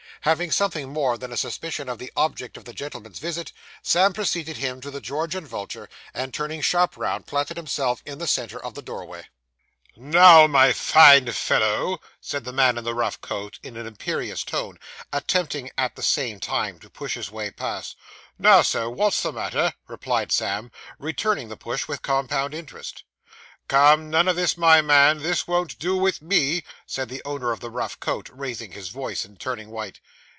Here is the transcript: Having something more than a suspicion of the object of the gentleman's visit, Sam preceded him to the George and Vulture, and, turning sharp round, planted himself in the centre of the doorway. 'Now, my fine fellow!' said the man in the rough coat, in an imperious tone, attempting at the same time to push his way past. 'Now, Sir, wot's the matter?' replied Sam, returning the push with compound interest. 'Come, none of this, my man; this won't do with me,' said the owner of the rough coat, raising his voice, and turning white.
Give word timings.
Having 0.25 0.51
something 0.51 0.93
more 0.93 1.17
than 1.17 1.31
a 1.31 1.37
suspicion 1.37 1.89
of 1.89 1.97
the 1.97 2.11
object 2.15 2.55
of 2.55 2.63
the 2.63 2.73
gentleman's 2.73 3.17
visit, 3.17 3.51
Sam 3.81 4.13
preceded 4.13 4.57
him 4.57 4.79
to 4.81 4.91
the 4.91 5.01
George 5.01 5.33
and 5.33 5.47
Vulture, 5.47 5.89
and, 6.13 6.31
turning 6.31 6.61
sharp 6.61 6.95
round, 6.95 7.25
planted 7.25 7.57
himself 7.57 8.03
in 8.05 8.19
the 8.19 8.27
centre 8.27 8.63
of 8.63 8.75
the 8.75 8.83
doorway. 8.83 9.25
'Now, 9.95 10.45
my 10.45 10.73
fine 10.73 11.31
fellow!' 11.31 11.99
said 12.19 12.43
the 12.43 12.53
man 12.53 12.77
in 12.77 12.83
the 12.83 12.93
rough 12.93 13.19
coat, 13.19 13.57
in 13.63 13.75
an 13.75 13.87
imperious 13.87 14.43
tone, 14.43 14.77
attempting 15.11 15.71
at 15.75 15.95
the 15.95 16.03
same 16.03 16.39
time 16.39 16.77
to 16.81 16.89
push 16.91 17.15
his 17.15 17.31
way 17.31 17.49
past. 17.49 17.95
'Now, 18.37 18.61
Sir, 18.61 18.89
wot's 18.91 19.23
the 19.23 19.33
matter?' 19.33 19.73
replied 19.87 20.31
Sam, 20.31 20.71
returning 20.99 21.49
the 21.49 21.57
push 21.57 21.87
with 21.87 22.03
compound 22.03 22.53
interest. 22.53 23.05
'Come, 23.67 24.09
none 24.09 24.27
of 24.27 24.35
this, 24.35 24.57
my 24.57 24.81
man; 24.81 25.19
this 25.19 25.47
won't 25.47 25.79
do 25.79 25.95
with 25.95 26.21
me,' 26.21 26.61
said 26.85 27.07
the 27.07 27.21
owner 27.23 27.53
of 27.53 27.61
the 27.61 27.69
rough 27.69 27.97
coat, 28.01 28.27
raising 28.33 28.73
his 28.73 28.89
voice, 28.89 29.23
and 29.23 29.39
turning 29.39 29.69
white. 29.69 30.01